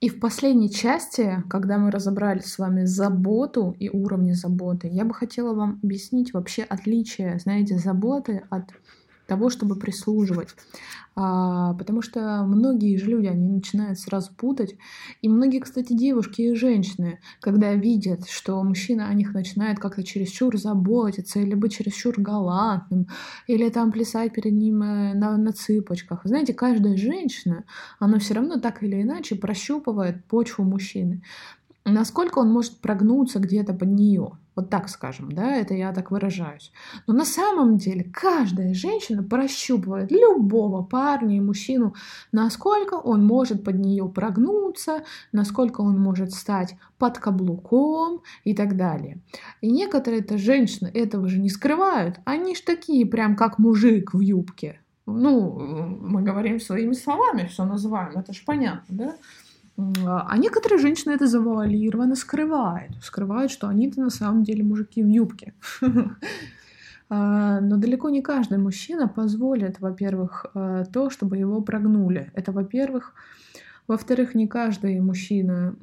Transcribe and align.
И 0.00 0.10
в 0.10 0.20
последней 0.20 0.70
части, 0.70 1.42
когда 1.48 1.78
мы 1.78 1.90
разобрали 1.90 2.40
с 2.40 2.58
вами 2.58 2.84
заботу 2.84 3.74
и 3.78 3.88
уровни 3.88 4.32
заботы, 4.32 4.88
я 4.88 5.06
бы 5.06 5.14
хотела 5.14 5.54
вам 5.54 5.80
объяснить 5.82 6.34
вообще 6.34 6.64
отличие, 6.64 7.38
знаете, 7.38 7.78
заботы 7.78 8.42
от 8.50 8.72
того, 9.26 9.50
чтобы 9.50 9.76
прислуживать. 9.76 10.50
А, 11.18 11.72
потому 11.74 12.02
что 12.02 12.44
многие 12.44 12.96
же 12.98 13.06
люди, 13.06 13.26
они 13.26 13.48
начинают 13.48 13.98
сразу 13.98 14.34
путать. 14.34 14.76
И 15.22 15.28
многие, 15.28 15.60
кстати, 15.60 15.94
девушки 15.94 16.42
и 16.42 16.54
женщины, 16.54 17.20
когда 17.40 17.72
видят, 17.74 18.28
что 18.28 18.62
мужчина 18.62 19.08
о 19.08 19.14
них 19.14 19.32
начинает 19.32 19.78
как-то 19.78 20.04
чересчур 20.04 20.56
заботиться, 20.58 21.40
или 21.40 21.54
быть 21.54 21.74
чересчур 21.74 22.14
галантным, 22.18 23.08
или 23.46 23.68
там 23.70 23.92
плясать 23.92 24.34
перед 24.34 24.52
ним 24.52 24.82
э, 24.82 25.14
на, 25.14 25.38
на 25.38 25.52
цыпочках. 25.52 26.20
Знаете, 26.24 26.52
каждая 26.52 26.96
женщина, 26.96 27.64
она 27.98 28.18
все 28.18 28.34
равно 28.34 28.60
так 28.60 28.82
или 28.82 29.00
иначе 29.00 29.36
прощупывает 29.36 30.24
почву 30.26 30.64
мужчины 30.64 31.22
насколько 31.92 32.38
он 32.40 32.52
может 32.52 32.80
прогнуться 32.80 33.38
где-то 33.38 33.72
под 33.72 33.88
нее. 33.88 34.32
Вот 34.54 34.70
так 34.70 34.88
скажем, 34.88 35.30
да, 35.30 35.54
это 35.54 35.74
я 35.74 35.92
так 35.92 36.10
выражаюсь. 36.10 36.72
Но 37.06 37.12
на 37.14 37.24
самом 37.26 37.76
деле 37.76 38.04
каждая 38.04 38.72
женщина 38.72 39.22
прощупывает 39.22 40.10
любого 40.10 40.82
парня 40.82 41.36
и 41.36 41.40
мужчину, 41.40 41.94
насколько 42.32 42.94
он 42.94 43.24
может 43.24 43.62
под 43.64 43.78
нее 43.78 44.08
прогнуться, 44.08 45.04
насколько 45.30 45.82
он 45.82 46.00
может 46.00 46.32
стать 46.32 46.76
под 46.98 47.18
каблуком 47.18 48.22
и 48.44 48.54
так 48.54 48.76
далее. 48.76 49.20
И 49.60 49.70
некоторые-то 49.70 50.38
женщины 50.38 50.88
этого 50.88 51.28
же 51.28 51.38
не 51.38 51.50
скрывают. 51.50 52.18
Они 52.24 52.56
ж 52.56 52.60
такие, 52.62 53.04
прям 53.04 53.36
как 53.36 53.58
мужик 53.58 54.14
в 54.14 54.20
юбке. 54.20 54.80
Ну, 55.04 55.52
мы 56.00 56.22
говорим 56.22 56.58
своими 56.58 56.94
словами, 56.94 57.46
все 57.46 57.64
называем, 57.64 58.18
это 58.18 58.32
ж 58.32 58.42
понятно, 58.44 58.96
да? 58.96 59.16
А 59.78 60.36
некоторые 60.38 60.78
женщины 60.78 61.12
это 61.12 61.26
завуалированно 61.26 62.16
скрывают. 62.16 62.92
Скрывают, 63.02 63.52
что 63.52 63.68
они-то 63.68 64.00
на 64.00 64.10
самом 64.10 64.42
деле 64.42 64.64
мужики 64.64 65.02
в 65.02 65.08
юбке. 65.08 65.54
А, 67.08 67.60
но 67.60 67.76
далеко 67.76 68.10
не 68.10 68.20
каждый 68.20 68.58
мужчина 68.58 69.06
позволит, 69.06 69.78
во-первых, 69.78 70.46
э, 70.56 70.86
то, 70.92 71.08
чтобы 71.08 71.36
его 71.36 71.62
прогнули. 71.62 72.32
Это, 72.34 72.50
во-первых. 72.50 73.14
Во-вторых, 73.86 74.34
не 74.34 74.48
каждый 74.48 74.98
мужчина 74.98 75.76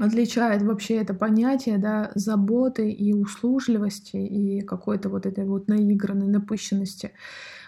отличает 0.00 0.62
вообще 0.62 0.96
это 0.96 1.14
понятие 1.14 1.78
да, 1.78 2.10
заботы 2.14 2.90
и 2.90 3.12
услужливости 3.12 4.16
и 4.16 4.60
какой-то 4.62 5.08
вот 5.08 5.26
этой 5.26 5.44
вот 5.44 5.68
наигранной 5.68 6.26
напыщенности. 6.26 7.12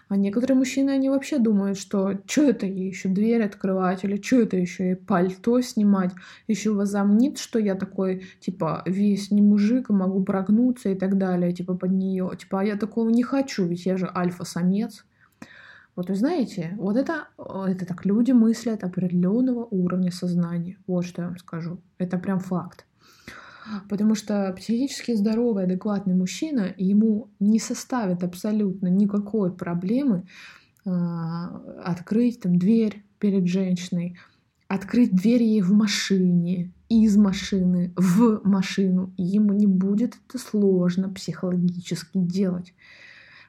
А 0.08 0.16
некоторые 0.16 0.56
мужчины, 0.56 0.90
они 0.90 1.08
вообще 1.08 1.38
думают, 1.38 1.78
что 1.78 2.20
что 2.26 2.42
это 2.42 2.64
ей 2.64 2.88
еще 2.88 3.08
дверь 3.08 3.42
открывать, 3.42 4.04
или 4.04 4.22
что 4.22 4.40
это 4.42 4.56
еще 4.56 4.84
ей 4.84 4.96
пальто 4.96 5.60
снимать, 5.60 6.12
еще 6.46 6.72
возомнит, 6.72 7.38
что 7.38 7.58
я 7.58 7.74
такой, 7.74 8.24
типа, 8.38 8.82
весь 8.86 9.32
не 9.32 9.42
мужик, 9.42 9.88
могу 9.90 10.22
прогнуться 10.22 10.90
и 10.90 10.94
так 10.94 11.18
далее, 11.18 11.52
типа, 11.52 11.74
под 11.74 11.90
нее. 11.90 12.30
Типа, 12.38 12.60
а 12.60 12.64
я 12.64 12.76
такого 12.76 13.10
не 13.10 13.24
хочу, 13.24 13.66
ведь 13.66 13.84
я 13.84 13.96
же 13.96 14.08
альфа-самец. 14.14 15.04
Вот 15.96 16.08
вы 16.10 16.14
знаете, 16.14 16.74
вот 16.76 16.96
это, 16.96 17.28
это 17.38 17.86
так 17.86 18.04
люди 18.04 18.30
мыслят 18.30 18.84
определенного 18.84 19.64
уровня 19.64 20.12
сознания. 20.12 20.78
Вот 20.86 21.04
что 21.04 21.22
я 21.22 21.28
вам 21.28 21.38
скажу. 21.38 21.80
Это 21.98 22.18
прям 22.18 22.38
факт. 22.38 22.86
Потому 23.88 24.14
что 24.14 24.52
психически 24.56 25.14
здоровый, 25.14 25.64
адекватный 25.64 26.14
мужчина, 26.14 26.74
ему 26.76 27.28
не 27.40 27.58
составит 27.58 28.22
абсолютно 28.22 28.88
никакой 28.88 29.52
проблемы 29.52 30.26
э, 30.84 30.90
открыть 30.90 32.40
там 32.40 32.58
дверь 32.58 33.02
перед 33.18 33.46
женщиной, 33.46 34.18
открыть 34.68 35.14
дверь 35.14 35.42
ей 35.42 35.62
в 35.62 35.72
машине, 35.72 36.72
из 36.88 37.16
машины 37.16 37.92
в 37.96 38.40
машину. 38.44 39.12
Ему 39.16 39.52
не 39.52 39.66
будет 39.66 40.16
это 40.28 40.38
сложно 40.38 41.08
психологически 41.08 42.18
делать. 42.18 42.74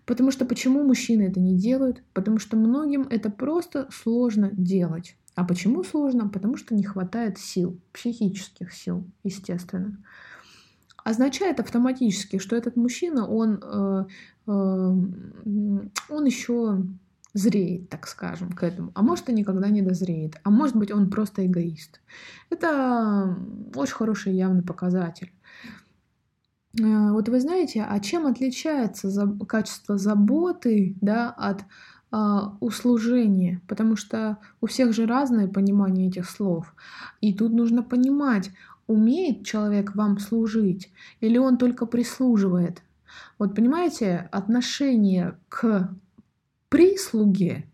Потому 0.05 0.31
что 0.31 0.45
почему 0.45 0.83
мужчины 0.83 1.23
это 1.23 1.39
не 1.39 1.55
делают? 1.55 2.01
Потому 2.13 2.39
что 2.39 2.55
многим 2.57 3.03
это 3.09 3.29
просто 3.29 3.89
сложно 3.91 4.49
делать. 4.53 5.15
А 5.37 5.43
почему 5.43 5.83
сложно? 5.83 6.27
Потому 6.27 6.57
что 6.57 6.73
не 6.73 6.83
хватает 6.83 7.37
сил, 7.37 7.79
психических 7.93 8.73
сил, 8.73 9.05
естественно. 9.23 10.03
Означает 11.03 11.59
автоматически, 11.59 12.39
что 12.39 12.55
этот 12.55 12.75
мужчина, 12.75 13.27
он, 13.27 13.61
э, 13.63 14.05
э, 14.47 14.51
он 16.09 16.25
еще 16.25 16.81
зреет, 17.35 17.87
так 17.87 18.07
скажем, 18.07 18.51
к 18.51 18.63
этому. 18.63 18.91
А 18.95 19.03
может, 19.03 19.29
и 19.29 19.33
никогда 19.33 19.69
не 19.69 19.83
дозреет. 19.83 20.41
А 20.43 20.49
может 20.49 20.75
быть, 20.75 20.89
он 20.89 21.11
просто 21.11 21.45
эгоист. 21.45 22.01
Это 22.49 23.37
очень 23.75 23.93
хороший 23.93 24.33
явный 24.33 24.63
показатель. 24.63 25.31
Э, 26.81 27.11
вот 27.11 27.29
вы 27.29 27.39
знаете, 27.39 27.85
а 27.87 27.99
чем 27.99 28.25
отличается 28.25 29.37
качество 29.47 29.99
заботы 29.99 30.95
да, 30.99 31.29
от 31.29 31.61
услужение, 32.09 33.61
потому 33.67 33.97
что 33.97 34.37
у 34.61 34.67
всех 34.67 34.93
же 34.93 35.05
разное 35.05 35.47
понимание 35.47 36.07
этих 36.07 36.29
слов. 36.29 36.73
И 37.19 37.33
тут 37.33 37.51
нужно 37.51 37.83
понимать, 37.83 38.51
умеет 38.87 39.45
человек 39.45 39.95
вам 39.95 40.17
служить 40.19 40.91
или 41.19 41.37
он 41.37 41.57
только 41.57 41.85
прислуживает. 41.85 42.81
Вот 43.37 43.55
понимаете, 43.55 44.29
отношение 44.31 45.37
к 45.49 45.93
прислуге, 46.69 47.65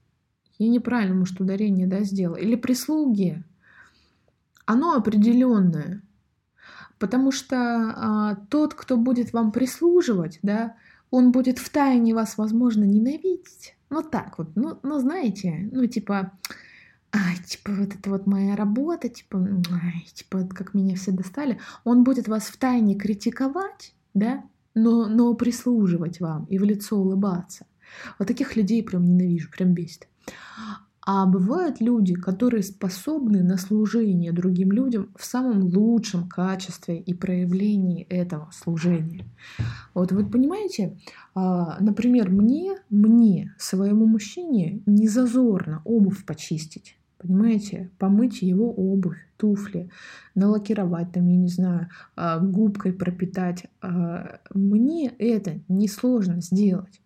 я 0.59 0.67
неправильно, 0.67 1.15
может, 1.15 1.39
ударение 1.39 1.87
да, 1.87 2.01
сделала, 2.01 2.37
или 2.37 2.55
прислуге, 2.55 3.43
оно 4.65 4.93
определенное. 4.93 6.01
Потому 6.99 7.31
что 7.31 7.55
а, 7.57 8.35
тот, 8.49 8.75
кто 8.75 8.97
будет 8.97 9.33
вам 9.33 9.51
прислуживать, 9.51 10.39
да, 10.41 10.75
он 11.11 11.31
будет 11.31 11.59
в 11.59 11.69
тайне 11.69 12.13
вас, 12.15 12.37
возможно, 12.37 12.83
ненавидеть. 12.83 13.75
Вот 13.93 14.09
так 14.09 14.39
вот. 14.39 14.55
Ну, 14.55 14.79
ну 14.81 14.99
знаете, 14.99 15.69
ну, 15.71 15.85
типа, 15.85 16.31
ай, 17.13 17.37
типа, 17.45 17.71
вот 17.73 17.93
это 17.93 18.09
вот 18.09 18.25
моя 18.25 18.55
работа, 18.55 19.07
типа, 19.07 19.37
ай, 19.37 20.07
типа, 20.15 20.47
как 20.47 20.73
меня 20.73 20.95
все 20.95 21.11
достали. 21.11 21.59
Он 21.83 22.03
будет 22.03 22.27
вас 22.27 22.45
в 22.45 22.57
тайне 22.57 22.95
критиковать, 22.95 23.93
да, 24.15 24.43
но, 24.73 25.07
но 25.07 25.35
прислуживать 25.35 26.19
вам 26.19 26.45
и 26.45 26.57
в 26.57 26.63
лицо 26.63 26.97
улыбаться. 26.97 27.67
Вот 28.17 28.27
таких 28.27 28.55
людей 28.55 28.81
прям 28.81 29.05
ненавижу, 29.05 29.51
прям 29.51 29.75
бесит. 29.75 30.07
А 31.05 31.25
бывают 31.25 31.81
люди, 31.81 32.13
которые 32.13 32.63
способны 32.63 33.43
на 33.43 33.57
служение 33.57 34.31
другим 34.31 34.71
людям 34.71 35.09
в 35.17 35.25
самом 35.25 35.63
лучшем 35.63 36.29
качестве 36.29 36.99
и 36.99 37.13
проявлении 37.13 38.03
этого 38.03 38.49
служения. 38.53 39.25
Вот 39.93 40.13
вы 40.13 40.25
понимаете, 40.25 40.97
а, 41.35 41.77
например, 41.81 42.29
мне, 42.29 42.77
мне, 42.89 43.53
своему 43.57 44.05
мужчине 44.05 44.81
не 44.85 45.07
зазорно 45.09 45.81
обувь 45.83 46.25
почистить. 46.25 46.97
Понимаете, 47.17 47.89
помыть 47.99 48.41
его 48.41 48.73
обувь, 48.73 49.17
туфли, 49.37 49.89
налакировать 50.35 51.11
там, 51.13 51.27
я 51.27 51.37
не 51.37 51.47
знаю, 51.47 51.89
а, 52.15 52.39
губкой 52.39 52.93
пропитать. 52.93 53.65
А, 53.81 54.39
мне 54.53 55.11
это 55.19 55.59
несложно 55.67 56.41
сделать. 56.41 57.01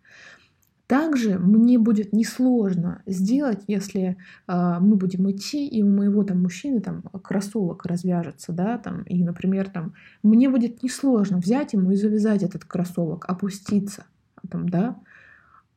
Также 0.88 1.38
мне 1.38 1.78
будет 1.78 2.14
несложно 2.14 3.02
сделать, 3.04 3.62
если 3.66 4.16
э, 4.46 4.76
мы 4.80 4.96
будем 4.96 5.30
идти, 5.30 5.68
и 5.68 5.82
у 5.82 5.86
моего 5.86 6.24
там 6.24 6.40
мужчины 6.40 6.80
там 6.80 7.02
кроссовок 7.22 7.84
развяжется, 7.84 8.52
да, 8.52 8.78
там, 8.78 9.02
и, 9.02 9.22
например, 9.22 9.68
там, 9.68 9.92
мне 10.22 10.48
будет 10.48 10.82
несложно 10.82 11.36
взять 11.38 11.74
ему 11.74 11.90
и 11.90 11.96
завязать 11.96 12.42
этот 12.42 12.64
кроссовок, 12.64 13.26
опуститься, 13.28 14.06
там, 14.50 14.66
да, 14.70 14.96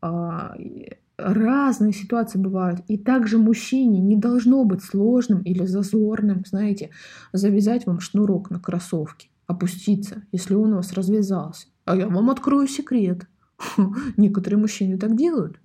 э, 0.01 0.95
разные 1.17 1.91
ситуации 1.91 2.39
бывают. 2.39 2.79
И 2.87 2.97
также 2.97 3.37
мужчине 3.37 3.99
не 3.99 4.15
должно 4.15 4.63
быть 4.63 4.81
сложным 4.81 5.41
или 5.41 5.65
зазорным, 5.65 6.45
знаете, 6.45 6.89
завязать 7.33 7.85
вам 7.85 7.99
шнурок 7.99 8.49
на 8.49 8.61
кроссовке, 8.61 9.27
опуститься, 9.45 10.23
если 10.31 10.55
он 10.55 10.71
у 10.71 10.75
вас 10.77 10.93
развязался. 10.93 11.67
А 11.83 11.97
я 11.97 12.07
вам 12.07 12.29
открою 12.29 12.69
секрет. 12.69 13.27
Некоторые 14.17 14.59
мужчины 14.59 14.97
так 14.97 15.15
делают. 15.15 15.59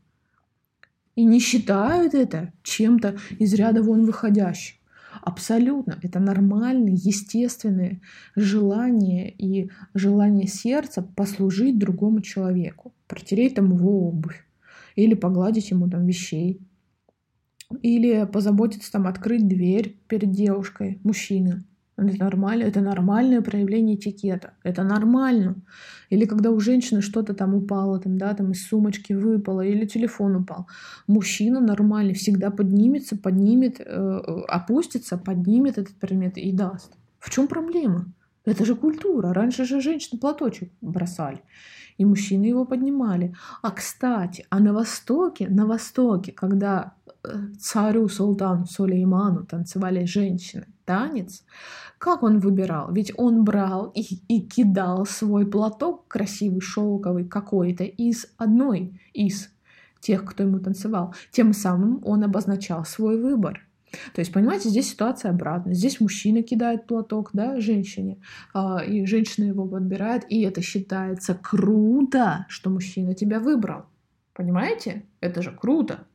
И 1.15 1.25
не 1.25 1.41
считают 1.41 2.15
это 2.15 2.53
чем-то 2.63 3.17
из 3.39 3.55
ряда 3.55 3.83
вон 3.83 4.05
выходящим. 4.05 4.77
Абсолютно. 5.23 5.99
Это 6.03 6.21
нормальное, 6.21 6.93
естественное 6.93 8.03
желание 8.35 9.31
и 9.31 9.71
желание 9.95 10.47
сердца 10.47 11.03
послужить 11.03 11.79
другому 11.79 12.21
человеку. 12.21 12.93
Протереть 13.07 13.55
там 13.55 13.73
его 13.73 14.09
обувь. 14.09 14.45
Или 14.95 15.15
погладить 15.15 15.71
ему 15.71 15.89
там 15.89 16.07
вещей. 16.07 16.61
Или 17.83 18.27
позаботиться 18.27 18.93
там 18.93 19.07
открыть 19.07 19.49
дверь 19.49 19.99
перед 20.07 20.31
девушкой, 20.31 21.01
мужчины. 21.03 21.65
Это 21.99 22.25
нормально, 22.25 22.65
это 22.65 22.83
нормальное 22.83 23.41
проявление 23.41 23.97
этикета. 23.97 24.53
Это 24.63 24.85
нормально. 24.85 25.55
Или 26.11 26.27
когда 26.27 26.51
у 26.51 26.61
женщины 26.61 27.01
что-то 27.01 27.33
там 27.33 27.55
упало, 27.55 27.99
там, 27.99 28.19
да, 28.19 28.35
там 28.35 28.51
из 28.51 28.67
сумочки 28.69 29.15
выпало, 29.15 29.63
или 29.63 29.87
телефон 29.87 30.37
упал. 30.37 30.67
Мужчина 31.07 31.61
нормальный 31.61 32.13
всегда 32.13 32.51
поднимется, 32.51 33.17
поднимет, 33.17 33.81
э, 33.81 34.21
опустится, 34.49 35.17
поднимет 35.17 35.79
этот 35.79 35.95
предмет 35.95 36.37
и 36.37 36.53
даст. 36.53 36.93
В 37.19 37.31
чем 37.31 37.49
проблема? 37.49 38.05
Это 38.45 38.67
же 38.67 38.77
культура. 38.77 39.33
Раньше 39.33 39.65
же 39.65 39.81
женщины 39.81 40.21
платочек 40.21 40.71
бросали, 40.83 41.41
и 41.97 42.05
мужчины 42.05 42.45
его 42.45 42.67
поднимали. 42.67 43.35
А 43.63 43.71
кстати, 43.71 44.45
а 44.51 44.61
на 44.61 44.75
Востоке, 44.75 45.49
на 45.49 45.67
Востоке, 45.67 46.33
когда 46.33 46.93
э, 47.25 47.55
царю 47.59 48.09
султану 48.09 48.67
Сулейману 48.67 49.47
танцевали 49.47 50.05
женщины, 50.05 50.67
танец, 50.87 51.45
как 51.99 52.23
он 52.23 52.39
выбирал? 52.39 52.93
Ведь 52.93 53.13
он 53.17 53.45
брал 53.45 53.93
и, 53.95 54.03
и 54.29 54.41
кидал 54.41 55.05
свой 55.05 55.47
платок 55.47 56.09
красивый, 56.09 56.61
шелковый 56.61 57.25
какой-то 57.25 57.85
из 57.85 58.27
одной 58.39 59.01
из 59.13 59.51
тех, 60.01 60.25
кто 60.25 60.45
ему 60.45 60.61
танцевал. 60.61 61.15
Тем 61.33 61.53
самым 61.53 62.01
он 62.05 62.23
обозначал 62.23 62.85
свой 62.85 63.21
выбор. 63.21 63.67
То 64.13 64.21
есть, 64.21 64.33
понимаете, 64.33 64.69
здесь 64.69 64.91
ситуация 64.91 65.31
обратная. 65.31 65.75
Здесь 65.75 66.01
мужчина 66.01 66.43
кидает 66.43 66.87
платок, 66.87 67.31
да, 67.33 67.61
женщине, 67.61 68.19
а, 68.53 68.83
и 68.85 69.07
женщина 69.07 69.45
его 69.45 69.67
подбирает, 69.67 70.25
и 70.29 70.43
это 70.43 70.61
считается 70.61 71.35
круто, 71.35 72.47
что 72.49 72.71
мужчина 72.71 73.15
тебя 73.15 73.41
выбрал. 73.41 73.87
Понимаете? 74.35 75.05
Это 75.21 75.41
же 75.41 75.51
круто. 75.51 76.07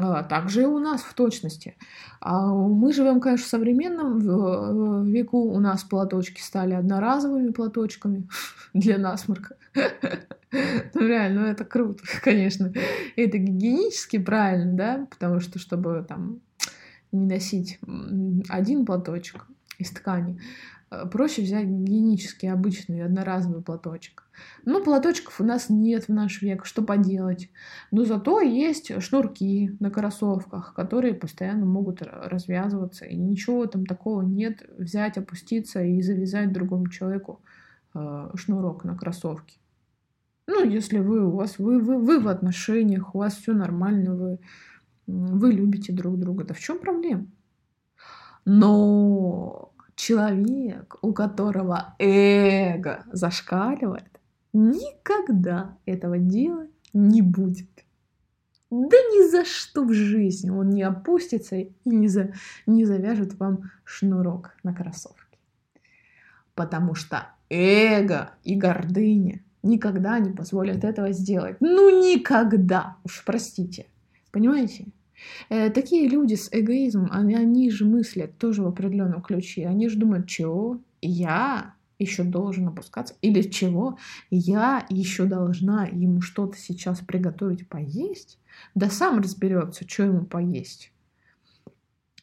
А, 0.00 0.22
также 0.22 0.62
и 0.62 0.64
у 0.64 0.78
нас 0.78 1.02
в 1.02 1.12
точности. 1.14 1.76
А 2.20 2.46
мы 2.46 2.92
живем, 2.92 3.20
конечно, 3.20 3.44
в 3.44 3.48
современном 3.48 5.04
веку. 5.04 5.42
У 5.42 5.60
нас 5.60 5.84
платочки 5.84 6.40
стали 6.40 6.72
одноразовыми 6.72 7.52
платочками 7.52 8.28
для 8.74 8.98
насморка. 8.98 9.56
Ну, 10.94 11.06
реально, 11.06 11.42
ну, 11.42 11.46
это 11.46 11.64
круто, 11.64 12.02
конечно. 12.24 12.72
Это 13.14 13.38
гигиенически 13.38 14.18
правильно, 14.18 14.72
да, 14.72 15.06
потому 15.08 15.38
что, 15.38 15.60
чтобы 15.60 16.04
там 16.08 16.40
не 17.12 17.24
носить 17.24 17.78
один 18.48 18.84
платочек 18.84 19.46
из 19.78 19.90
ткани, 19.90 20.40
Э, 20.90 21.06
проще 21.06 21.42
взять 21.42 21.66
гигиенический, 21.66 22.50
обычный, 22.50 23.04
одноразовый 23.04 23.62
платочек. 23.62 24.24
Но 24.64 24.82
платочков 24.82 25.40
у 25.40 25.44
нас 25.44 25.68
нет 25.68 26.04
в 26.04 26.08
наш 26.10 26.42
век, 26.42 26.66
что 26.66 26.82
поделать. 26.82 27.50
Но 27.90 28.04
зато 28.04 28.40
есть 28.40 29.00
шнурки 29.02 29.76
на 29.80 29.90
кроссовках, 29.90 30.74
которые 30.74 31.14
постоянно 31.14 31.66
могут 31.66 32.02
развязываться. 32.02 33.04
И 33.04 33.16
ничего 33.16 33.66
там 33.66 33.86
такого 33.86 34.22
нет 34.22 34.62
взять, 34.78 35.18
опуститься 35.18 35.82
и 35.82 36.02
завязать 36.02 36.52
другому 36.52 36.88
человеку 36.88 37.40
э, 37.94 38.30
шнурок 38.34 38.84
на 38.84 38.96
кроссовке. 38.96 39.58
Ну, 40.46 40.64
если 40.64 40.98
вы 40.98 41.24
у 41.24 41.30
вас 41.30 41.58
вы, 41.58 41.78
вы, 41.78 41.98
вы 41.98 42.18
в 42.18 42.28
отношениях, 42.28 43.14
у 43.14 43.18
вас 43.18 43.36
все 43.36 43.52
нормально, 43.52 44.14
вы, 44.14 44.38
вы 45.06 45.52
любите 45.52 45.92
друг 45.92 46.18
друга, 46.18 46.44
да 46.44 46.54
в 46.54 46.58
чем 46.58 46.78
проблема? 46.80 47.26
Но 48.44 49.72
человек, 49.94 50.96
у 51.02 51.12
которого 51.12 51.94
эго 51.98 53.04
зашкаливает, 53.12 54.19
никогда 54.52 55.76
этого 55.86 56.18
делать 56.18 56.70
не 56.92 57.22
будет. 57.22 57.68
Да 58.70 58.96
ни 58.96 59.28
за 59.28 59.44
что 59.44 59.84
в 59.84 59.92
жизни 59.92 60.50
он 60.50 60.70
не 60.70 60.82
опустится 60.82 61.56
и 61.56 61.72
не, 61.84 62.06
за, 62.06 62.32
не 62.66 62.84
завяжет 62.84 63.34
вам 63.34 63.70
шнурок 63.84 64.56
на 64.62 64.72
кроссовке. 64.72 65.38
Потому 66.54 66.94
что 66.94 67.26
эго 67.48 68.30
и 68.44 68.54
гордыня 68.54 69.42
никогда 69.62 70.18
не 70.20 70.30
позволят 70.30 70.84
этого 70.84 71.12
сделать. 71.12 71.56
Ну 71.60 72.12
никогда, 72.12 72.96
уж 73.04 73.24
простите. 73.24 73.86
Понимаете? 74.30 74.86
Э, 75.48 75.70
такие 75.70 76.08
люди 76.08 76.34
с 76.34 76.48
эгоизмом, 76.52 77.08
они, 77.10 77.34
они 77.34 77.70
же 77.70 77.84
мыслят 77.84 78.38
тоже 78.38 78.62
в 78.62 78.68
определенном 78.68 79.20
ключе. 79.22 79.66
Они 79.66 79.88
же 79.88 79.98
думают, 79.98 80.28
чего 80.28 80.80
я 81.02 81.74
еще 82.02 82.24
должен 82.24 82.68
опускаться, 82.68 83.14
или 83.22 83.42
чего 83.42 83.98
я 84.30 84.86
еще 84.88 85.24
должна 85.24 85.86
ему 85.86 86.20
что-то 86.20 86.56
сейчас 86.58 87.00
приготовить 87.00 87.68
поесть, 87.68 88.38
да 88.74 88.90
сам 88.90 89.20
разберется, 89.20 89.88
что 89.88 90.04
ему 90.04 90.24
поесть. 90.24 90.92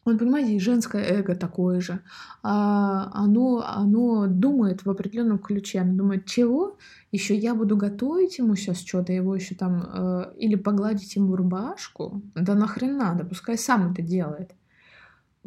Вот 0.07 0.19
понимаете, 0.19 0.57
женское 0.57 1.03
эго 1.03 1.35
такое 1.35 1.81
же. 1.81 1.99
А, 2.41 3.11
оно, 3.13 3.61
оно 3.67 4.27
думает 4.27 4.85
в 4.85 4.89
определенном 4.89 5.37
ключе. 5.37 5.81
Оно 5.81 5.97
думает, 5.97 6.25
чего? 6.25 6.77
Еще 7.11 7.35
я 7.35 7.53
буду 7.53 7.75
готовить 7.75 8.37
ему 8.37 8.55
сейчас 8.55 8.79
что-то, 8.79 9.11
его 9.11 9.35
еще 9.35 9.53
там, 9.55 9.83
э, 9.85 10.33
или 10.37 10.55
погладить 10.55 11.13
ему 11.17 11.35
рубашку. 11.35 12.21
Да 12.35 12.55
нахрен 12.55 12.95
надо, 12.95 13.25
пускай 13.25 13.57
сам 13.57 13.91
это 13.91 14.01
делает. 14.01 14.55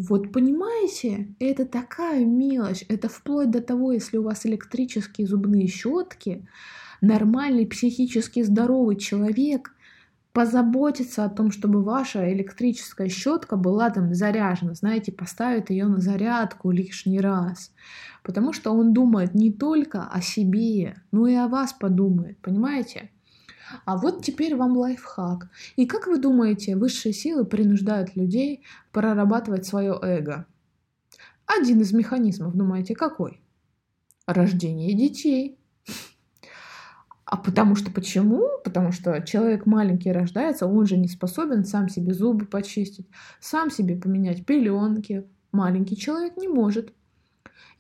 Вот 0.08 0.32
понимаете, 0.32 1.35
это 1.38 1.67
такая 1.67 2.25
мелочь. 2.25 2.85
Это 2.88 3.08
вплоть 3.08 3.50
до 3.50 3.61
того, 3.61 3.93
если 3.93 4.17
у 4.17 4.23
вас 4.23 4.47
электрические 4.47 5.26
зубные 5.26 5.67
щетки, 5.67 6.47
нормальный 7.00 7.67
психически 7.67 8.43
здоровый 8.43 8.97
человек– 8.97 9.75
позаботиться 10.32 11.25
о 11.25 11.29
том, 11.29 11.50
чтобы 11.50 11.82
ваша 11.82 12.32
электрическая 12.32 13.08
щетка 13.08 13.56
была 13.56 13.91
там 13.91 14.14
заряжена, 14.14 14.75
знаете, 14.75 15.12
поставит 15.12 15.70
ее 15.70 15.87
на 15.87 15.99
зарядку 15.99 16.70
лишний 16.70 17.20
раз. 17.20 17.73
Потому 18.23 18.52
что 18.52 18.73
он 18.73 18.93
думает 18.93 19.35
не 19.35 19.52
только 19.52 20.05
о 20.05 20.20
себе, 20.20 20.94
но 21.11 21.26
и 21.26 21.35
о 21.35 21.49
вас 21.49 21.73
подумает, 21.73 22.38
понимаете? 22.38 23.11
А 23.84 23.96
вот 23.96 24.25
теперь 24.25 24.56
вам 24.56 24.76
лайфхак. 24.76 25.49
И 25.76 25.87
как 25.87 26.06
вы 26.06 26.19
думаете, 26.19 26.76
высшие 26.76 27.12
силы 27.12 27.44
принуждают 27.44 28.17
людей 28.17 28.64
прорабатывать 28.93 29.67
свое 29.67 29.99
эго? 30.00 30.46
Один 31.46 31.81
из 31.81 31.93
механизмов, 31.93 32.55
думаете, 32.55 32.94
какой? 32.94 33.40
Рождение 34.26 34.94
детей. 34.94 35.58
А 37.25 37.37
потому 37.37 37.76
что 37.76 37.93
почему? 37.93 38.49
Потому 38.64 38.90
что 38.90 39.20
человек 39.22 39.64
маленький 39.64 40.11
рождается, 40.11 40.66
он 40.66 40.87
же 40.87 40.96
не 40.96 41.06
способен 41.06 41.64
сам 41.64 41.88
себе 41.88 42.12
зубы 42.12 42.44
почистить, 42.44 43.08
сам 43.40 43.70
себе 43.70 43.96
поменять 43.96 44.44
пеленки. 44.44 45.28
Маленький 45.52 45.96
человек 45.96 46.37
не 46.37 46.49
может. 46.49 46.93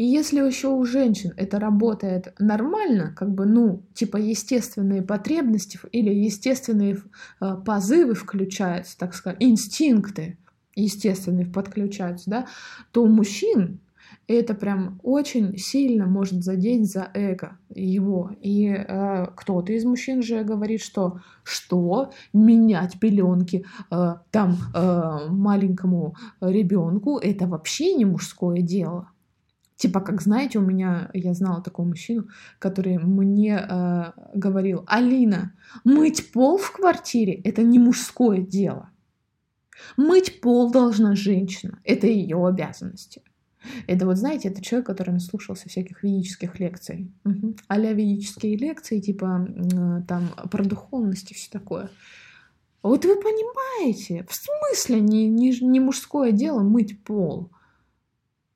И 0.00 0.04
если 0.04 0.40
еще 0.40 0.68
у 0.68 0.82
женщин 0.86 1.34
это 1.36 1.60
работает 1.60 2.32
нормально, 2.38 3.14
как 3.14 3.34
бы, 3.34 3.44
ну, 3.44 3.82
типа 3.92 4.16
естественные 4.16 5.02
потребности 5.02 5.78
или 5.92 6.08
естественные 6.08 6.96
э, 7.42 7.56
позывы 7.66 8.14
включаются, 8.14 8.96
так 8.96 9.14
сказать, 9.14 9.36
инстинкты 9.40 10.38
естественные 10.74 11.44
подключаются, 11.44 12.30
да, 12.30 12.46
то 12.92 13.02
у 13.02 13.08
мужчин 13.08 13.80
это 14.26 14.54
прям 14.54 15.00
очень 15.02 15.58
сильно 15.58 16.06
может 16.06 16.44
задеть 16.44 16.90
за 16.90 17.10
эго 17.12 17.58
его. 17.68 18.30
И 18.40 18.68
э, 18.68 19.26
кто-то 19.36 19.74
из 19.74 19.84
мужчин 19.84 20.22
же 20.22 20.44
говорит, 20.44 20.80
что 20.80 21.20
что 21.42 22.10
менять 22.32 22.98
пеленки 22.98 23.66
э, 23.90 24.14
там 24.30 24.56
э, 24.74 25.26
маленькому 25.28 26.14
ребенку 26.40 27.18
это 27.18 27.46
вообще 27.46 27.92
не 27.92 28.06
мужское 28.06 28.62
дело. 28.62 29.10
Типа, 29.80 30.00
как 30.00 30.20
знаете, 30.20 30.58
у 30.58 30.62
меня, 30.62 31.08
я 31.14 31.32
знала 31.32 31.62
такого 31.62 31.86
мужчину, 31.86 32.28
который 32.58 32.98
мне 32.98 33.66
э, 33.66 34.12
говорил, 34.34 34.84
Алина, 34.86 35.54
мыть 35.84 36.32
пол 36.32 36.58
в 36.58 36.70
квартире– 36.70 37.32
это 37.44 37.62
не 37.62 37.78
мужское 37.78 38.42
дело. 38.42 38.90
Мыть 39.96 40.42
пол 40.42 40.70
должна 40.70 41.16
женщина, 41.16 41.78
это 41.82 42.06
ее 42.06 42.46
обязанности. 42.46 43.22
Это 43.86 44.04
вот, 44.04 44.18
знаете, 44.18 44.50
это 44.50 44.62
человек, 44.62 44.86
который 44.86 45.12
наслушался 45.12 45.70
всяких 45.70 46.02
ведических 46.02 46.60
лекций. 46.60 47.10
Угу. 47.24 47.56
а 47.68 47.78
ведические 47.78 48.58
лекции, 48.58 49.00
типа 49.00 49.48
там 50.06 50.28
про 50.50 50.62
духовность 50.62 51.30
и 51.30 51.34
все 51.34 51.50
такое. 51.50 51.88
Вот 52.82 53.06
вы 53.06 53.16
понимаете, 53.16 54.26
в 54.28 54.34
смысле 54.34 55.00
не, 55.00 55.26
не, 55.26 55.58
не 55.58 55.80
мужское 55.80 56.32
дело 56.32 56.60
мыть 56.60 57.02
пол? 57.02 57.50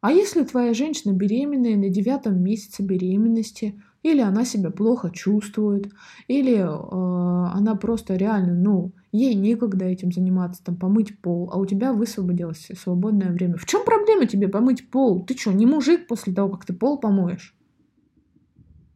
А 0.04 0.12
если 0.12 0.44
твоя 0.44 0.75
женщина 0.75 1.14
беременная 1.14 1.76
на 1.76 1.88
девятом 1.88 2.38
месяце 2.42 2.82
беременности, 2.82 3.80
или 4.02 4.20
она 4.20 4.44
себя 4.44 4.70
плохо 4.70 5.11
чувствует, 5.11 5.90
или 6.28 6.58
э, 6.58 6.62
она 6.62 7.75
просто 7.75 8.16
реально, 8.16 8.52
ну, 8.52 8.92
ей 9.12 9.34
некогда 9.34 9.87
этим 9.87 10.12
заниматься, 10.12 10.62
там, 10.62 10.76
помыть 10.76 11.18
пол, 11.23 11.49
а 11.50 11.56
у 11.56 11.64
тебя 11.64 11.94
высвободилось 11.94 12.68
свободное 12.78 13.32
время. 13.32 13.56
В 13.56 13.64
чем 13.64 13.82
проблема 13.82 14.26
тебе 14.26 14.46
помыть 14.46 14.90
пол? 14.90 15.25
Ты 15.25 15.38
что, 15.38 15.52
не 15.52 15.64
мужик 15.64 16.06
после 16.06 16.34
того, 16.34 16.50
как 16.50 16.66
ты 16.66 16.75
пол 16.75 16.99
помоешь? 16.99 17.56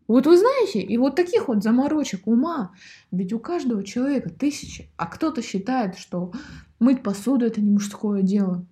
Вот 0.09 0.27
вы 0.27 0.37
знаете, 0.37 0.83
и 0.83 0.99
вот 0.99 1.17
таких 1.17 1.49
вот 1.49 1.63
заморочек 1.63 2.27
ума, 2.27 2.73
ведь 3.11 3.33
у 3.33 3.39
каждого 3.39 3.83
человека 3.83 4.29
тысячи, 4.29 4.91
а 4.99 5.07
кто-то 5.07 5.41
считает, 5.41 5.97
что 5.97 6.33
мыть 6.79 7.03
посуду 7.03 7.47
это 7.47 7.63
не 7.63 7.71
мужское 7.71 8.21
дело. 8.21 8.67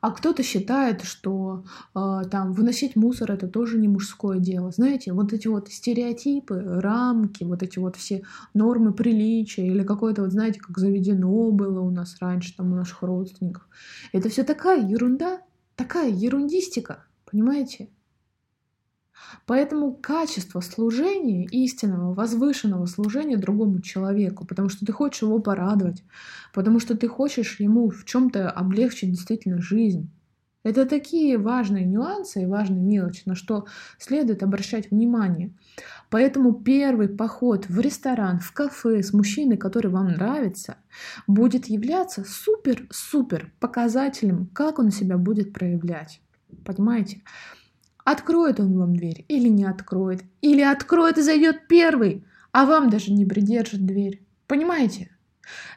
А 0.00 0.10
кто-то 0.10 0.42
считает, 0.42 1.02
что 1.02 1.64
э, 1.94 2.22
там 2.30 2.52
выносить 2.52 2.94
мусор 2.94 3.32
это 3.32 3.48
тоже 3.48 3.78
не 3.78 3.88
мужское 3.88 4.38
дело. 4.38 4.70
Знаете, 4.70 5.14
вот 5.14 5.32
эти 5.32 5.48
вот 5.48 5.70
стереотипы, 5.70 6.62
рамки, 6.62 7.42
вот 7.42 7.62
эти 7.62 7.78
вот 7.78 7.96
все 7.96 8.22
нормы 8.52 8.92
приличия 8.92 9.66
или 9.66 9.82
какое-то 9.82 10.20
вот, 10.20 10.32
знаете, 10.32 10.60
как 10.60 10.76
заведено 10.76 11.50
было 11.50 11.80
у 11.80 11.90
нас 11.90 12.18
раньше, 12.20 12.54
там 12.54 12.72
у 12.72 12.76
наших 12.76 13.00
родственников. 13.00 13.66
Это 14.12 14.28
все 14.28 14.44
такая 14.44 14.86
ерунда, 14.86 15.40
такая 15.74 16.10
ерундистика, 16.10 17.06
понимаете? 17.24 17.88
Поэтому 19.46 19.94
качество 19.94 20.60
служения, 20.60 21.44
истинного, 21.46 22.14
возвышенного 22.14 22.86
служения 22.86 23.36
другому 23.36 23.80
человеку, 23.80 24.46
потому 24.46 24.68
что 24.68 24.86
ты 24.86 24.92
хочешь 24.92 25.22
его 25.22 25.38
порадовать, 25.38 26.02
потому 26.52 26.80
что 26.80 26.96
ты 26.96 27.08
хочешь 27.08 27.60
ему 27.60 27.90
в 27.90 28.04
чем-то 28.04 28.50
облегчить 28.50 29.10
действительно 29.10 29.60
жизнь. 29.60 30.10
Это 30.64 30.86
такие 30.86 31.36
важные 31.36 31.84
нюансы 31.84 32.42
и 32.42 32.46
важные 32.46 32.82
мелочи, 32.82 33.22
на 33.26 33.34
что 33.34 33.66
следует 33.98 34.42
обращать 34.42 34.90
внимание. 34.90 35.52
Поэтому 36.08 36.54
первый 36.54 37.08
поход 37.08 37.68
в 37.68 37.78
ресторан, 37.80 38.40
в 38.40 38.50
кафе 38.52 39.02
с 39.02 39.12
мужчиной, 39.12 39.58
который 39.58 39.90
вам 39.90 40.08
нравится, 40.08 40.76
будет 41.26 41.66
являться 41.66 42.24
супер-супер 42.24 43.52
показателем, 43.60 44.46
как 44.54 44.78
он 44.78 44.90
себя 44.90 45.18
будет 45.18 45.52
проявлять. 45.52 46.22
Понимаете? 46.64 47.20
Откроет 48.04 48.60
он 48.60 48.78
вам 48.78 48.96
дверь 48.96 49.24
или 49.28 49.48
не 49.48 49.64
откроет. 49.64 50.22
Или 50.42 50.60
откроет 50.60 51.18
и 51.18 51.22
зайдет 51.22 51.66
первый, 51.68 52.24
а 52.52 52.66
вам 52.66 52.90
даже 52.90 53.12
не 53.12 53.24
придержит 53.24 53.84
дверь. 53.84 54.22
Понимаете? 54.46 55.10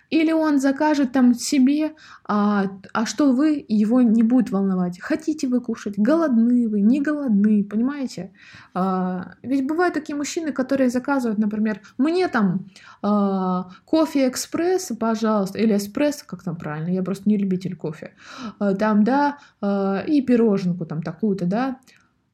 Или 0.10 0.32
он 0.32 0.60
закажет 0.60 1.12
там 1.12 1.34
себе, 1.34 1.94
а, 2.26 2.68
а 2.94 3.06
что 3.06 3.34
вы, 3.34 3.66
его 3.68 4.02
не 4.02 4.24
будет 4.24 4.52
волновать. 4.52 5.00
Хотите 5.02 5.48
вы 5.48 5.60
кушать, 5.60 5.96
голодны 5.98 6.70
вы, 6.70 6.80
не 6.80 7.02
голодны, 7.02 7.64
понимаете? 7.64 8.32
А, 8.74 9.34
ведь 9.44 9.68
бывают 9.68 9.94
такие 9.94 10.16
мужчины, 10.16 10.54
которые 10.54 10.90
заказывают, 10.90 11.40
например, 11.40 11.82
мне 11.98 12.30
там 12.30 12.68
а, 13.02 13.70
кофе 13.84 14.30
экспресс, 14.30 14.92
пожалуйста, 14.98 15.60
или 15.60 15.76
эспрессо, 15.76 16.24
как 16.26 16.42
там 16.42 16.56
правильно, 16.56 16.90
я 16.90 17.04
просто 17.04 17.28
не 17.28 17.38
любитель 17.38 17.76
кофе, 17.76 18.14
а, 18.60 18.76
там, 18.76 19.04
да, 19.04 19.40
а, 19.60 20.04
и 20.08 20.22
пироженку 20.22 20.86
там 20.86 21.04
такую-то, 21.04 21.46
да, 21.46 21.80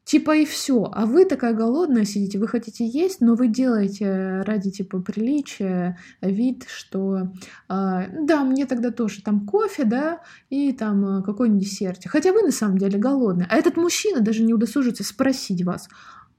Типа 0.04 0.36
и 0.36 0.46
все. 0.46 0.90
А 0.92 1.06
вы 1.06 1.24
такая 1.24 1.54
голодная 1.54 2.04
сидите, 2.04 2.38
вы 2.38 2.48
хотите 2.48 2.86
есть, 2.86 3.22
но 3.22 3.36
вы 3.36 3.48
делаете 3.48 4.42
ради 4.42 4.70
типа 4.70 5.00
приличия 5.00 5.98
вид, 6.22 6.66
что 6.68 7.32
э, 7.70 8.08
да, 8.20 8.44
мне 8.44 8.66
тогда 8.66 8.92
тоже 8.92 9.24
там 9.24 9.46
кофе, 9.46 9.86
да, 9.86 10.22
и 10.50 10.74
там 10.74 11.20
э, 11.20 11.24
какой-нибудь 11.24 11.64
десерт. 11.64 12.02
Хотя 12.06 12.34
вы 12.34 12.42
на 12.42 12.52
самом 12.52 12.78
деле 12.80 13.00
голодные. 13.00 13.48
А 13.50 13.56
этот 13.56 13.78
мужчина 13.78 14.20
даже 14.20 14.44
не 14.44 14.54
удосужится 14.54 15.06
спросить 15.06 15.64
вас, 15.64 15.88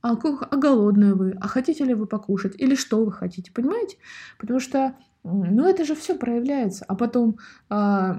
а, 0.03 0.13
а 0.13 0.57
голодная 0.57 1.15
вы, 1.15 1.35
а 1.41 1.49
хотите 1.49 1.85
ли 1.85 1.95
вы 1.95 2.07
покушать, 2.07 2.55
или 2.59 2.75
что 2.75 3.03
вы 3.03 3.13
хотите, 3.13 3.51
понимаете? 3.51 3.97
Потому 4.39 4.61
что, 4.61 4.95
ну 5.23 5.67
это 5.67 5.87
же 5.87 5.95
все 5.95 6.15
проявляется. 6.15 6.85
А 6.87 6.95
потом... 6.95 7.39
Э, 7.71 8.17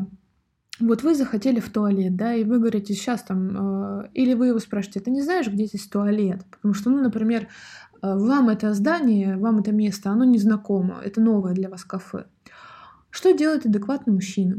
вот 0.79 1.03
вы 1.03 1.15
захотели 1.15 1.59
в 1.59 1.71
туалет, 1.71 2.15
да, 2.15 2.33
и 2.33 2.43
вы 2.43 2.59
говорите, 2.59 2.93
сейчас 2.93 3.23
там, 3.23 4.01
э, 4.01 4.09
или 4.13 4.33
вы 4.33 4.47
его 4.47 4.59
спрашиваете, 4.59 4.99
ты 4.99 5.11
не 5.11 5.21
знаешь, 5.21 5.47
где 5.47 5.65
здесь 5.65 5.87
туалет? 5.87 6.43
Потому 6.51 6.73
что, 6.73 6.89
ну, 6.89 7.01
например, 7.01 7.43
э, 7.43 7.47
вам 8.01 8.49
это 8.49 8.73
здание, 8.73 9.37
вам 9.37 9.59
это 9.59 9.71
место, 9.71 10.09
оно 10.09 10.25
незнакомо, 10.25 10.99
это 11.03 11.21
новое 11.21 11.53
для 11.53 11.69
вас 11.69 11.85
кафе. 11.85 12.25
Что 13.09 13.31
делает 13.31 13.65
адекватный 13.65 14.13
мужчина? 14.13 14.57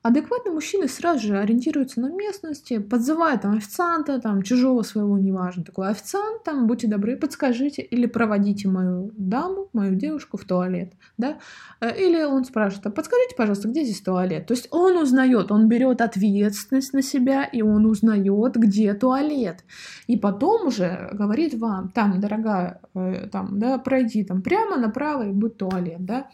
Адекватный 0.00 0.52
мужчина 0.52 0.86
сразу 0.86 1.26
же 1.26 1.38
ориентируется 1.38 2.00
на 2.00 2.08
местности, 2.08 2.78
подзывает 2.78 3.42
там 3.42 3.56
официанта, 3.56 4.20
там 4.20 4.42
чужого 4.42 4.82
своего, 4.82 5.18
неважно, 5.18 5.64
такой 5.64 5.88
официант, 5.88 6.44
там, 6.44 6.68
будьте 6.68 6.86
добры, 6.86 7.16
подскажите 7.16 7.82
или 7.82 8.06
проводите 8.06 8.68
мою 8.68 9.10
даму, 9.16 9.68
мою 9.72 9.96
девушку 9.96 10.36
в 10.36 10.44
туалет, 10.44 10.92
да, 11.16 11.38
э, 11.80 12.00
или 12.00 12.22
он 12.22 12.44
спрашивает, 12.44 12.86
а 12.86 12.90
подскажите, 12.90 13.34
пожалуйста, 13.36 13.66
где 13.68 13.82
здесь 13.82 14.00
туалет? 14.00 14.46
То 14.46 14.54
есть 14.54 14.68
он 14.70 14.96
узнает, 14.96 15.50
он 15.50 15.68
берет 15.68 16.00
ответственность 16.00 16.92
на 16.92 17.02
себя, 17.02 17.44
и 17.44 17.62
он 17.62 17.84
узнает, 17.84 18.54
где 18.54 18.94
туалет, 18.94 19.64
и 20.06 20.16
потом 20.16 20.68
уже 20.68 21.10
говорит 21.12 21.54
вам, 21.54 21.88
там, 21.88 22.20
дорогая, 22.20 22.80
э, 22.94 23.26
там, 23.32 23.58
да, 23.58 23.78
пройди 23.78 24.22
там 24.22 24.42
прямо 24.42 24.76
направо 24.76 25.26
и 25.26 25.32
будет 25.32 25.56
туалет, 25.56 26.04
да, 26.04 26.28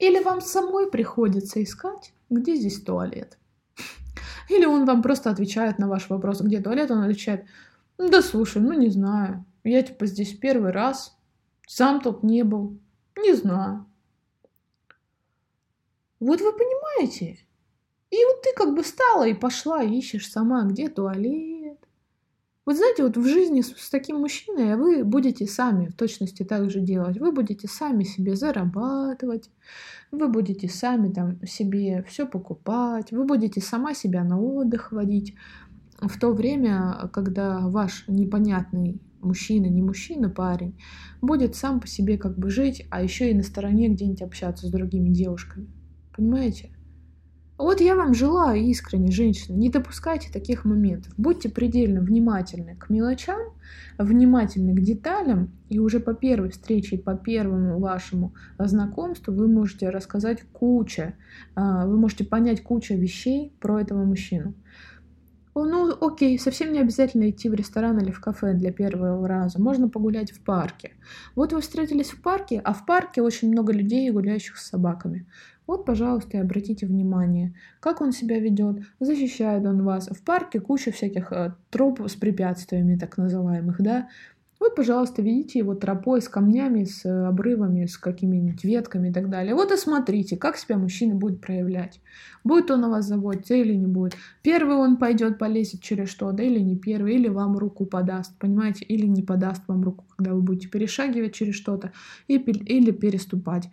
или 0.00 0.22
вам 0.22 0.40
самой 0.40 0.90
приходится 0.90 1.62
искать, 1.62 2.12
где 2.30 2.56
здесь 2.56 2.82
туалет? 2.82 3.38
Или 4.48 4.64
он 4.64 4.84
вам 4.84 5.02
просто 5.02 5.30
отвечает 5.30 5.78
на 5.78 5.88
ваш 5.88 6.08
вопрос, 6.08 6.40
где 6.40 6.60
туалет, 6.60 6.90
он 6.90 7.02
отвечает, 7.02 7.44
да 7.98 8.22
слушай, 8.22 8.60
ну 8.60 8.72
не 8.72 8.88
знаю, 8.88 9.44
я 9.62 9.82
типа 9.82 10.06
здесь 10.06 10.34
первый 10.34 10.72
раз, 10.72 11.16
сам 11.66 12.00
тут 12.00 12.22
не 12.22 12.42
был, 12.42 12.78
не 13.16 13.34
знаю. 13.34 13.86
Вот 16.18 16.40
вы 16.40 16.52
понимаете? 16.52 17.38
И 18.10 18.16
вот 18.24 18.42
ты 18.42 18.52
как 18.56 18.74
бы 18.74 18.82
встала 18.82 19.28
и 19.28 19.34
пошла, 19.34 19.82
ищешь 19.82 20.30
сама, 20.30 20.64
где 20.64 20.88
туалет. 20.88 21.59
Вот 22.70 22.76
знаете, 22.76 23.02
вот 23.02 23.16
в 23.16 23.26
жизни 23.26 23.62
с, 23.62 23.72
с 23.76 23.90
таким 23.90 24.18
мужчиной 24.18 24.76
вы 24.76 25.02
будете 25.02 25.44
сами 25.48 25.88
в 25.88 25.96
точности 25.96 26.44
так 26.44 26.70
же 26.70 26.78
делать. 26.78 27.18
Вы 27.18 27.32
будете 27.32 27.66
сами 27.66 28.04
себе 28.04 28.36
зарабатывать, 28.36 29.50
вы 30.12 30.28
будете 30.28 30.68
сами 30.68 31.12
там 31.12 31.44
себе 31.44 32.04
все 32.06 32.28
покупать, 32.28 33.10
вы 33.10 33.24
будете 33.24 33.60
сама 33.60 33.92
себя 33.92 34.22
на 34.22 34.40
отдых 34.40 34.92
водить. 34.92 35.34
В 36.00 36.16
то 36.20 36.32
время, 36.32 37.10
когда 37.12 37.58
ваш 37.58 38.04
непонятный 38.06 39.00
мужчина, 39.20 39.66
не 39.66 39.82
мужчина, 39.82 40.30
парень, 40.30 40.78
будет 41.20 41.56
сам 41.56 41.80
по 41.80 41.88
себе 41.88 42.18
как 42.18 42.38
бы 42.38 42.50
жить, 42.50 42.86
а 42.92 43.02
еще 43.02 43.32
и 43.32 43.34
на 43.34 43.42
стороне 43.42 43.88
где-нибудь 43.88 44.22
общаться 44.22 44.68
с 44.68 44.70
другими 44.70 45.08
девушками. 45.08 45.66
Понимаете? 46.16 46.70
Вот 47.60 47.82
я 47.82 47.94
вам 47.94 48.14
желаю 48.14 48.58
искренне, 48.62 49.12
женщина, 49.12 49.54
не 49.54 49.68
допускайте 49.68 50.32
таких 50.32 50.64
моментов. 50.64 51.12
Будьте 51.18 51.50
предельно 51.50 52.00
внимательны 52.00 52.74
к 52.74 52.88
мелочам, 52.88 53.38
внимательны 53.98 54.74
к 54.74 54.80
деталям, 54.80 55.50
и 55.68 55.78
уже 55.78 56.00
по 56.00 56.14
первой 56.14 56.48
встрече, 56.48 56.96
по 56.96 57.14
первому 57.14 57.78
вашему 57.78 58.32
знакомству 58.58 59.34
вы 59.34 59.46
можете 59.46 59.90
рассказать 59.90 60.42
куча, 60.54 61.16
а, 61.54 61.86
вы 61.86 61.98
можете 61.98 62.24
понять 62.24 62.62
кучу 62.62 62.94
вещей 62.94 63.52
про 63.60 63.82
этого 63.82 64.04
мужчину. 64.04 64.54
Ну, 65.54 65.96
окей, 66.00 66.38
совсем 66.38 66.72
не 66.72 66.80
обязательно 66.80 67.28
идти 67.28 67.48
в 67.48 67.54
ресторан 67.54 67.98
или 67.98 68.10
в 68.10 68.20
кафе 68.20 68.54
для 68.54 68.72
первого 68.72 69.26
раза. 69.26 69.60
Можно 69.60 69.88
погулять 69.88 70.30
в 70.30 70.40
парке. 70.40 70.92
Вот 71.34 71.52
вы 71.52 71.60
встретились 71.60 72.10
в 72.10 72.22
парке, 72.22 72.60
а 72.64 72.72
в 72.72 72.86
парке 72.86 73.20
очень 73.20 73.50
много 73.50 73.72
людей, 73.72 74.10
гуляющих 74.10 74.56
с 74.56 74.68
собаками. 74.68 75.26
Вот, 75.66 75.84
пожалуйста, 75.84 76.36
и 76.36 76.40
обратите 76.40 76.86
внимание, 76.86 77.54
как 77.80 78.00
он 78.00 78.12
себя 78.12 78.40
ведет, 78.40 78.82
защищает 78.98 79.64
он 79.64 79.84
вас. 79.84 80.08
В 80.08 80.22
парке 80.22 80.60
куча 80.60 80.90
всяких 80.90 81.30
э, 81.32 81.54
троп 81.70 82.00
с 82.08 82.16
препятствиями, 82.16 82.96
так 82.96 83.16
называемых, 83.18 83.80
да. 83.80 84.08
Вот, 84.60 84.74
пожалуйста, 84.74 85.22
видите 85.22 85.58
его 85.58 85.74
тропой 85.74 86.20
с 86.20 86.28
камнями, 86.28 86.84
с 86.84 87.06
э, 87.06 87.26
обрывами, 87.26 87.86
с 87.86 87.96
какими-нибудь 87.96 88.62
ветками 88.62 89.08
и 89.08 89.12
так 89.12 89.30
далее. 89.30 89.54
Вот 89.54 89.72
и 89.72 89.76
смотрите, 89.78 90.36
как 90.36 90.58
себя 90.58 90.76
мужчина 90.76 91.14
будет 91.14 91.40
проявлять. 91.40 92.02
Будет 92.44 92.70
он 92.70 92.84
о 92.84 92.90
вас 92.90 93.06
заботиться 93.06 93.54
или 93.54 93.72
не 93.72 93.86
будет. 93.86 94.16
Первый 94.42 94.76
он 94.76 94.98
пойдет, 94.98 95.38
полезет 95.38 95.80
через 95.80 96.10
что-то, 96.10 96.42
или 96.42 96.58
не 96.58 96.76
первый, 96.76 97.14
или 97.14 97.28
вам 97.28 97.56
руку 97.56 97.86
подаст, 97.86 98.38
понимаете, 98.38 98.84
или 98.84 99.06
не 99.06 99.22
подаст 99.22 99.62
вам 99.66 99.82
руку, 99.82 100.04
когда 100.14 100.34
вы 100.34 100.42
будете 100.42 100.68
перешагивать 100.68 101.32
через 101.32 101.54
что-то, 101.54 101.92
или 102.28 102.90
переступать. 102.90 103.70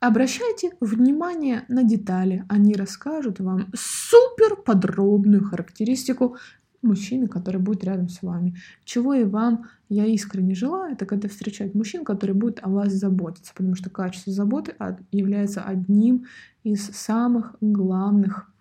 Обращайте 0.00 0.72
внимание 0.80 1.64
на 1.68 1.84
детали, 1.84 2.44
они 2.48 2.74
расскажут 2.74 3.38
вам 3.40 3.66
супер 3.74 4.56
подробную 4.56 5.44
характеристику 5.44 6.36
мужчины, 6.82 7.26
который 7.26 7.60
будет 7.60 7.84
рядом 7.84 8.08
с 8.08 8.22
вами. 8.22 8.56
Чего 8.84 9.14
и 9.14 9.24
вам 9.24 9.66
я 9.88 10.04
искренне 10.06 10.54
желаю, 10.54 10.96
это 10.98 11.28
встречать 11.28 11.74
мужчин, 11.74 12.04
который 12.04 12.34
будет 12.34 12.60
о 12.62 12.68
вас 12.68 12.92
заботиться, 12.92 13.52
потому 13.54 13.74
что 13.74 13.90
качество 13.90 14.32
заботы 14.32 14.74
является 15.10 15.62
одним 15.62 16.26
из 16.62 16.86
самых 16.86 17.56
главных 17.60 18.52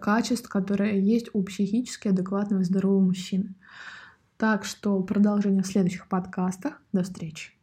качеств, 0.00 0.48
которые 0.48 1.04
есть 1.04 1.28
у 1.32 1.42
психически 1.42 2.08
адекватного 2.08 2.62
и 2.62 2.64
здорового 2.64 3.00
мужчины. 3.00 3.54
Так 4.36 4.64
что 4.64 5.00
продолжение 5.02 5.62
в 5.62 5.66
следующих 5.66 6.08
подкастах. 6.08 6.80
До 6.92 7.02
встречи. 7.02 7.57